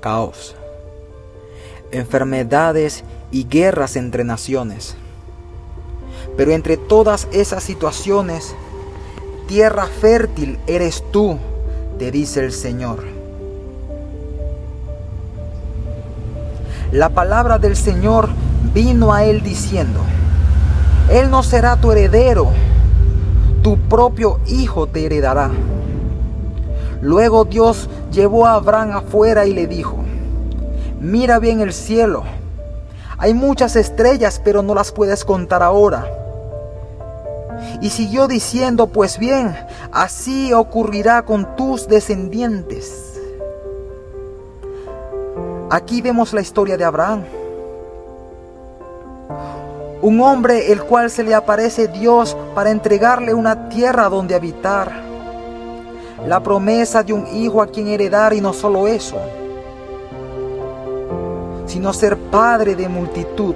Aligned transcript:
Caos. 0.00 0.56
Enfermedades 1.92 3.04
y 3.30 3.44
guerras 3.44 3.96
entre 3.96 4.24
naciones. 4.24 4.96
Pero 6.36 6.52
entre 6.52 6.76
todas 6.76 7.28
esas 7.32 7.62
situaciones, 7.62 8.54
tierra 9.46 9.86
fértil 9.86 10.58
eres 10.66 11.04
tú, 11.12 11.38
te 11.98 12.10
dice 12.10 12.40
el 12.40 12.52
Señor. 12.52 13.04
La 16.92 17.10
palabra 17.10 17.58
del 17.58 17.76
Señor 17.76 18.30
vino 18.74 19.12
a 19.12 19.24
él 19.24 19.42
diciendo, 19.42 20.00
Él 21.10 21.30
no 21.30 21.42
será 21.42 21.76
tu 21.76 21.92
heredero, 21.92 22.50
tu 23.62 23.78
propio 23.78 24.40
hijo 24.46 24.86
te 24.88 25.06
heredará. 25.06 25.50
Luego 27.00 27.44
Dios 27.44 27.88
llevó 28.12 28.46
a 28.46 28.54
Abraham 28.54 28.92
afuera 28.92 29.46
y 29.46 29.54
le 29.54 29.66
dijo, 29.66 29.96
mira 31.00 31.38
bien 31.38 31.60
el 31.60 31.72
cielo, 31.72 32.24
hay 33.18 33.34
muchas 33.34 33.76
estrellas 33.76 34.40
pero 34.42 34.62
no 34.62 34.74
las 34.74 34.92
puedes 34.92 35.24
contar 35.24 35.62
ahora. 35.62 36.06
Y 37.80 37.90
siguió 37.90 38.26
diciendo, 38.26 38.86
pues 38.86 39.18
bien, 39.18 39.54
así 39.92 40.52
ocurrirá 40.52 41.22
con 41.22 41.56
tus 41.56 41.88
descendientes. 41.88 43.18
Aquí 45.70 46.02
vemos 46.02 46.32
la 46.32 46.40
historia 46.40 46.76
de 46.76 46.84
Abraham. 46.84 47.24
Un 50.02 50.20
hombre 50.20 50.72
el 50.72 50.82
cual 50.82 51.10
se 51.10 51.22
le 51.22 51.34
aparece 51.34 51.88
Dios 51.88 52.36
para 52.54 52.70
entregarle 52.70 53.34
una 53.34 53.68
tierra 53.68 54.08
donde 54.08 54.34
habitar. 54.34 54.99
La 56.26 56.40
promesa 56.40 57.02
de 57.02 57.14
un 57.14 57.26
hijo 57.26 57.62
a 57.62 57.66
quien 57.66 57.88
heredar 57.88 58.34
y 58.34 58.40
no 58.40 58.52
solo 58.52 58.86
eso, 58.86 59.16
sino 61.66 61.92
ser 61.94 62.16
padre 62.16 62.74
de 62.74 62.88
multitud. 62.88 63.54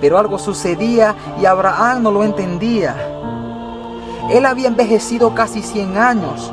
Pero 0.00 0.18
algo 0.18 0.38
sucedía 0.38 1.16
y 1.40 1.46
Abraham 1.46 2.04
no 2.04 2.12
lo 2.12 2.22
entendía. 2.22 2.94
Él 4.30 4.46
había 4.46 4.68
envejecido 4.68 5.34
casi 5.34 5.62
100 5.62 5.98
años. 5.98 6.52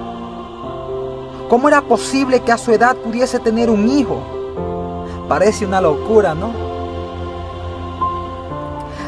¿Cómo 1.50 1.68
era 1.68 1.82
posible 1.82 2.40
que 2.40 2.52
a 2.52 2.58
su 2.58 2.72
edad 2.72 2.96
pudiese 2.96 3.40
tener 3.40 3.70
un 3.70 3.88
hijo? 3.88 4.18
Parece 5.30 5.66
una 5.66 5.82
locura, 5.82 6.34
¿no? 6.34 6.52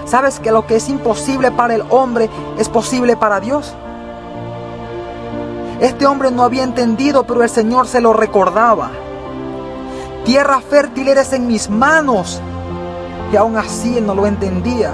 ¿Sabes 0.06 0.40
que 0.40 0.52
lo 0.52 0.68
que 0.68 0.76
es 0.76 0.90
imposible 0.90 1.50
para 1.50 1.74
el 1.74 1.84
hombre 1.90 2.30
es 2.60 2.70
posible 2.70 3.18
para 3.18 3.40
Dios? 3.40 3.74
Este 5.80 6.06
hombre 6.06 6.32
no 6.32 6.44
había 6.44 6.64
entendido, 6.64 7.26
pero 7.26 7.44
el 7.44 7.50
Señor 7.50 7.88
se 7.88 8.00
lo 8.00 8.14
recordaba. 8.14 8.92
Tierra 10.24 10.62
fértil 10.62 11.08
eres 11.10 11.34
en 11.34 11.48
mis 11.48 11.70
manos. 11.70 12.42
Y 13.32 13.36
aún 13.36 13.58
así 13.58 13.98
él 13.98 14.06
no 14.06 14.16
lo 14.16 14.26
entendía. 14.26 14.94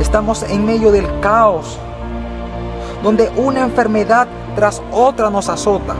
Estamos 0.00 0.42
en 0.42 0.64
medio 0.64 0.90
del 0.90 1.20
caos, 1.20 1.78
donde 3.02 3.30
una 3.36 3.60
enfermedad 3.62 4.26
tras 4.56 4.82
otra 4.90 5.30
nos 5.30 5.48
azota, 5.48 5.94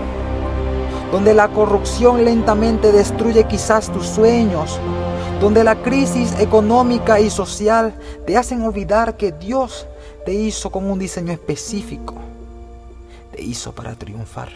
donde 1.13 1.35
la 1.35 1.49
corrupción 1.49 2.25
lentamente 2.25 2.91
destruye 2.91 3.45
quizás 3.45 3.91
tus 3.91 4.07
sueños, 4.07 4.81
donde 5.41 5.63
la 5.63 5.81
crisis 5.83 6.35
económica 6.41 7.21
y 7.21 7.31
social 7.31 7.95
te 8.27 8.37
hacen 8.37 8.63
olvidar 8.63 9.17
que 9.17 9.31
Dios 9.31 9.87
te 10.25 10.35
hizo 10.35 10.71
con 10.71 10.91
un 10.91 10.99
diseño 10.99 11.33
específico, 11.33 12.15
te 13.31 13.43
hizo 13.43 13.73
para 13.73 13.95
triunfar. 13.95 14.49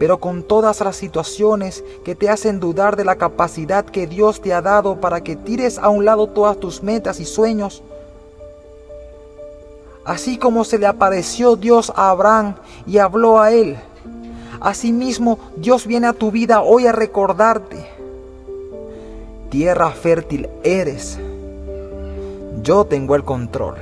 Pero 0.00 0.18
con 0.18 0.42
todas 0.42 0.80
las 0.80 0.96
situaciones 0.96 1.84
que 2.04 2.16
te 2.16 2.28
hacen 2.28 2.58
dudar 2.58 2.96
de 2.96 3.04
la 3.04 3.14
capacidad 3.14 3.84
que 3.84 4.08
Dios 4.08 4.40
te 4.40 4.52
ha 4.52 4.60
dado 4.60 5.00
para 5.00 5.22
que 5.22 5.36
tires 5.36 5.78
a 5.78 5.88
un 5.88 6.04
lado 6.04 6.26
todas 6.26 6.58
tus 6.58 6.82
metas 6.82 7.20
y 7.20 7.24
sueños, 7.24 7.84
así 10.04 10.38
como 10.38 10.64
se 10.64 10.78
le 10.78 10.86
apareció 10.86 11.54
Dios 11.54 11.92
a 11.94 12.10
Abraham 12.10 12.56
y 12.84 12.98
habló 12.98 13.40
a 13.40 13.52
él, 13.52 13.76
asimismo 14.60 15.38
Dios 15.56 15.86
viene 15.86 16.08
a 16.08 16.12
tu 16.12 16.32
vida 16.32 16.62
hoy 16.62 16.88
a 16.88 16.92
recordarte, 16.92 18.01
tierra 19.52 19.90
fértil 19.90 20.48
eres, 20.64 21.18
yo 22.62 22.86
tengo 22.86 23.16
el 23.16 23.22
control. 23.22 23.74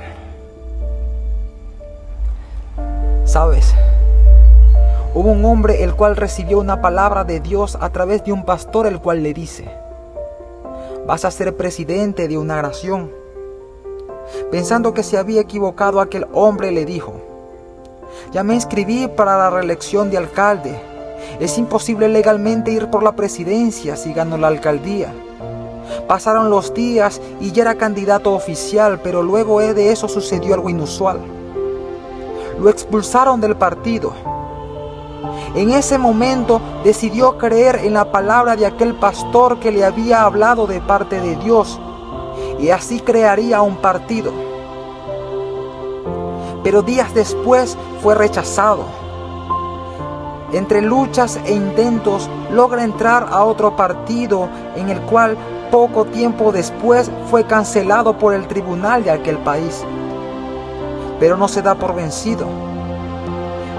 ¿Sabes? 3.23 3.73
Hubo 5.13 5.31
un 5.31 5.45
hombre 5.45 5.85
el 5.85 5.95
cual 5.95 6.17
recibió 6.17 6.59
una 6.59 6.81
palabra 6.81 7.23
de 7.23 7.39
Dios 7.39 7.77
a 7.79 7.89
través 7.89 8.25
de 8.25 8.33
un 8.33 8.43
pastor 8.43 8.85
el 8.85 8.99
cual 8.99 9.23
le 9.23 9.33
dice, 9.33 9.63
vas 11.07 11.23
a 11.23 11.31
ser 11.31 11.55
presidente 11.55 12.27
de 12.27 12.37
una 12.37 12.61
nación. 12.61 13.09
Pensando 14.51 14.93
que 14.93 15.03
se 15.03 15.17
había 15.17 15.39
equivocado 15.39 16.01
aquel 16.01 16.27
hombre 16.33 16.73
le 16.73 16.83
dijo, 16.83 17.13
ya 18.33 18.43
me 18.43 18.55
inscribí 18.55 19.07
para 19.07 19.37
la 19.37 19.49
reelección 19.49 20.11
de 20.11 20.17
alcalde. 20.17 20.77
Es 21.39 21.57
imposible 21.57 22.09
legalmente 22.09 22.71
ir 22.71 22.89
por 22.89 23.03
la 23.03 23.13
presidencia 23.13 23.95
si 23.95 24.11
gano 24.11 24.37
la 24.37 24.47
alcaldía. 24.47 25.13
Pasaron 26.07 26.49
los 26.49 26.73
días 26.73 27.21
y 27.39 27.51
ya 27.51 27.63
era 27.63 27.75
candidato 27.75 28.33
oficial, 28.33 28.99
pero 29.03 29.23
luego 29.23 29.59
de 29.59 29.91
eso 29.91 30.07
sucedió 30.07 30.53
algo 30.53 30.69
inusual. 30.69 31.21
Lo 32.59 32.69
expulsaron 32.69 33.41
del 33.41 33.55
partido 33.55 34.13
en 35.53 35.71
ese 35.71 35.97
momento 35.97 36.61
decidió 36.83 37.37
creer 37.37 37.81
en 37.83 37.93
la 37.93 38.11
palabra 38.11 38.55
de 38.55 38.65
aquel 38.65 38.95
pastor 38.95 39.59
que 39.59 39.71
le 39.71 39.83
había 39.83 40.23
hablado 40.23 40.65
de 40.65 40.79
parte 40.79 41.19
de 41.19 41.35
Dios 41.35 41.77
y 42.57 42.69
así 42.69 43.01
crearía 43.01 43.61
un 43.61 43.75
partido. 43.75 44.31
Pero 46.63 46.81
días 46.83 47.13
después 47.13 47.77
fue 48.01 48.15
rechazado. 48.15 48.85
Entre 50.53 50.81
luchas 50.81 51.37
e 51.45 51.53
intentos 51.53 52.29
logra 52.51 52.83
entrar 52.83 53.27
a 53.29 53.43
otro 53.43 53.75
partido 53.75 54.47
en 54.75 54.89
el 54.89 55.01
cual 55.01 55.37
poco 55.71 56.05
tiempo 56.05 56.51
después 56.51 57.09
fue 57.29 57.45
cancelado 57.45 58.17
por 58.17 58.33
el 58.33 58.45
tribunal 58.47 59.03
de 59.03 59.11
aquel 59.11 59.37
país. 59.37 59.83
Pero 61.19 61.37
no 61.37 61.47
se 61.47 61.61
da 61.61 61.75
por 61.75 61.95
vencido. 61.95 62.45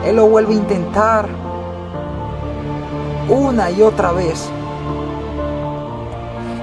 Él 0.05 0.17
lo 0.17 0.27
vuelve 0.27 0.55
a 0.55 0.57
intentar 0.57 1.29
una 3.29 3.71
y 3.71 3.83
otra 3.83 4.11
vez. 4.13 4.49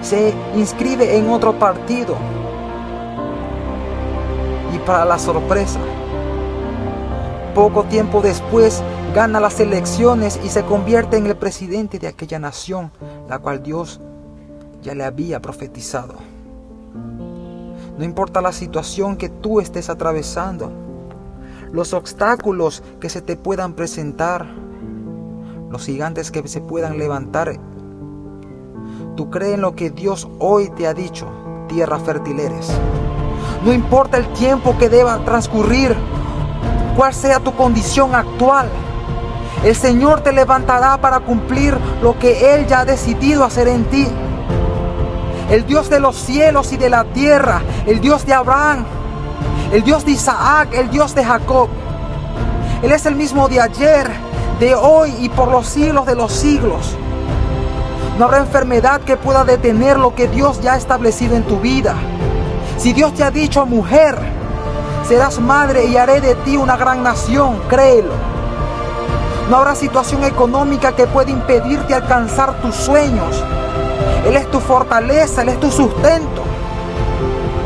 Se 0.01 0.33
inscribe 0.55 1.17
en 1.17 1.29
otro 1.29 1.53
partido. 1.53 2.15
Y 4.73 4.79
para 4.79 5.05
la 5.05 5.19
sorpresa, 5.19 5.79
poco 7.53 7.83
tiempo 7.83 8.21
después 8.21 8.81
gana 9.13 9.39
las 9.39 9.59
elecciones 9.59 10.39
y 10.43 10.49
se 10.49 10.63
convierte 10.63 11.17
en 11.17 11.27
el 11.27 11.35
presidente 11.35 11.99
de 11.99 12.07
aquella 12.07 12.39
nación, 12.39 12.91
la 13.27 13.39
cual 13.39 13.61
Dios 13.61 13.99
ya 14.81 14.95
le 14.95 15.03
había 15.03 15.41
profetizado. 15.41 16.15
No 17.97 18.05
importa 18.05 18.41
la 18.41 18.53
situación 18.53 19.17
que 19.17 19.29
tú 19.29 19.59
estés 19.59 19.89
atravesando, 19.89 20.71
los 21.71 21.93
obstáculos 21.93 22.81
que 22.99 23.09
se 23.09 23.21
te 23.21 23.35
puedan 23.35 23.73
presentar, 23.73 24.47
los 25.69 25.85
gigantes 25.85 26.31
que 26.31 26.47
se 26.47 26.61
puedan 26.61 26.97
levantar. 26.97 27.59
Tú 29.15 29.29
crees 29.29 29.55
en 29.55 29.61
lo 29.61 29.75
que 29.75 29.89
Dios 29.89 30.27
hoy 30.39 30.69
te 30.69 30.87
ha 30.87 30.93
dicho, 30.93 31.27
tierra 31.67 31.99
fértil 31.99 32.39
eres. 32.39 32.71
No 33.65 33.73
importa 33.73 34.17
el 34.17 34.31
tiempo 34.33 34.77
que 34.77 34.89
deba 34.89 35.23
transcurrir, 35.25 35.95
cuál 36.95 37.13
sea 37.13 37.39
tu 37.39 37.53
condición 37.53 38.15
actual, 38.15 38.69
el 39.63 39.75
Señor 39.75 40.21
te 40.21 40.31
levantará 40.31 41.01
para 41.01 41.19
cumplir 41.19 41.77
lo 42.01 42.17
que 42.17 42.55
Él 42.55 42.65
ya 42.65 42.81
ha 42.81 42.85
decidido 42.85 43.43
hacer 43.43 43.67
en 43.67 43.83
ti. 43.85 44.07
El 45.49 45.65
Dios 45.65 45.89
de 45.89 45.99
los 45.99 46.15
cielos 46.15 46.71
y 46.73 46.77
de 46.77 46.89
la 46.89 47.05
tierra, 47.05 47.61
el 47.87 47.99
Dios 48.01 48.23
de 48.25 48.33
Abraham, 48.33 48.85
el 49.71 49.83
Dios 49.83 50.05
de 50.05 50.11
Isaac, 50.11 50.69
el 50.73 50.91
Dios 50.91 51.15
de 51.15 51.25
Jacob. 51.25 51.69
Él 52.83 52.91
es 52.91 53.05
el 53.07 53.15
mismo 53.15 53.49
de 53.49 53.59
ayer, 53.59 54.11
de 54.59 54.75
hoy 54.75 55.13
y 55.19 55.29
por 55.29 55.49
los 55.49 55.67
siglos 55.67 56.05
de 56.05 56.15
los 56.15 56.31
siglos. 56.31 56.95
No 58.19 58.25
habrá 58.25 58.37
enfermedad 58.39 59.01
que 59.01 59.17
pueda 59.17 59.43
detener 59.43 59.97
lo 59.97 60.13
que 60.13 60.27
Dios 60.27 60.61
ya 60.61 60.73
ha 60.73 60.77
establecido 60.77 61.35
en 61.35 61.43
tu 61.43 61.59
vida. 61.59 61.95
Si 62.77 62.93
Dios 62.93 63.13
te 63.15 63.23
ha 63.23 63.31
dicho, 63.31 63.65
mujer, 63.65 64.19
serás 65.07 65.39
madre 65.39 65.85
y 65.85 65.97
haré 65.97 66.21
de 66.21 66.35
ti 66.35 66.57
una 66.57 66.77
gran 66.77 67.01
nación, 67.01 67.59
créelo. 67.67 68.13
No 69.49 69.57
habrá 69.57 69.73
situación 69.73 70.23
económica 70.23 70.95
que 70.95 71.07
pueda 71.07 71.31
impedirte 71.31 71.95
alcanzar 71.95 72.61
tus 72.61 72.75
sueños. 72.75 73.43
Él 74.25 74.35
es 74.35 74.49
tu 74.51 74.59
fortaleza, 74.59 75.41
Él 75.41 75.49
es 75.49 75.59
tu 75.59 75.71
sustento. 75.71 76.43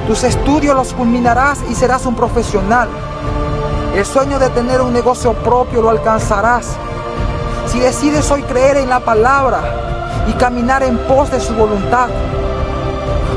Tus 0.08 0.24
estudios 0.24 0.76
los 0.76 0.94
culminarás 0.94 1.64
y 1.70 1.76
serás 1.76 2.06
un 2.06 2.16
profesional. 2.16 2.90
El 3.96 4.06
sueño 4.06 4.40
de 4.40 4.50
tener 4.50 4.82
un 4.82 4.92
negocio 4.92 5.34
propio 5.34 5.82
lo 5.82 5.90
alcanzarás. 5.90 6.76
Si 7.68 7.80
decides 7.80 8.30
hoy 8.32 8.42
creer 8.44 8.78
en 8.78 8.90
la 8.90 9.00
palabra 9.00 9.62
y 10.28 10.34
caminar 10.34 10.84
en 10.84 10.98
pos 10.98 11.32
de 11.32 11.40
su 11.40 11.54
voluntad, 11.54 12.10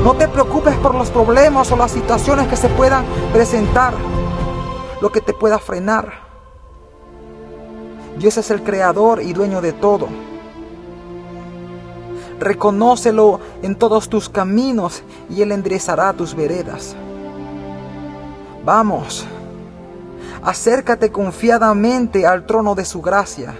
no 0.03 0.13
te 0.13 0.27
preocupes 0.27 0.75
por 0.75 0.93
los 0.93 1.09
problemas 1.09 1.71
o 1.71 1.75
las 1.75 1.91
situaciones 1.91 2.47
que 2.47 2.55
se 2.55 2.69
puedan 2.69 3.03
presentar, 3.33 3.93
lo 5.01 5.11
que 5.11 5.21
te 5.21 5.33
pueda 5.33 5.59
frenar. 5.59 6.27
Dios 8.17 8.37
es 8.37 8.51
el 8.51 8.63
creador 8.63 9.21
y 9.21 9.33
dueño 9.33 9.61
de 9.61 9.73
todo. 9.73 10.07
Reconócelo 12.39 13.39
en 13.61 13.75
todos 13.75 14.09
tus 14.09 14.29
caminos 14.29 15.03
y 15.29 15.41
Él 15.41 15.51
enderezará 15.51 16.13
tus 16.13 16.35
veredas. 16.35 16.95
Vamos, 18.63 19.25
acércate 20.43 21.11
confiadamente 21.11 22.27
al 22.27 22.45
trono 22.45 22.75
de 22.75 22.85
su 22.85 23.01
gracia 23.01 23.55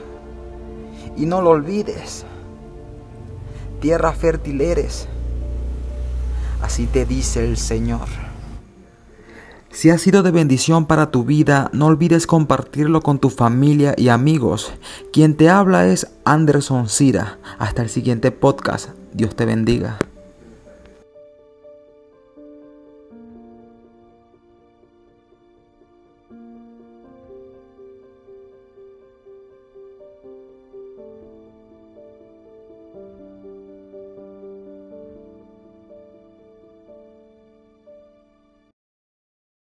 y 1.16 1.26
no 1.26 1.42
lo 1.42 1.52
olvides. 1.52 2.26
Tierra 3.80 4.12
fértil 4.12 4.62
eres. 4.62 5.08
Así 6.62 6.88
te 6.88 7.06
dice 7.06 7.46
el 7.46 7.58
Señor. 7.58 8.27
Si 9.72 9.90
ha 9.90 9.98
sido 9.98 10.24
de 10.24 10.31
bendición 10.31 10.86
para 10.86 11.12
tu 11.12 11.24
vida, 11.24 11.69
no 11.74 11.88
olvides 11.88 12.25
compartirlo 12.25 13.02
con 13.02 13.19
tu 13.19 13.30
familia 13.30 13.94
y 13.98 14.10
amigos. 14.10 14.74
Quien 15.12 15.36
te 15.36 15.50
habla 15.50 15.88
es 15.88 16.08
Anderson 16.25 16.90
Cira. 16.90 17.40
Hasta 17.60 17.84
el 17.84 17.90
siguiente 17.90 18.31
podcast. 18.31 18.90
Dios 19.14 19.36
te 19.36 19.46
bendiga. 19.46 20.00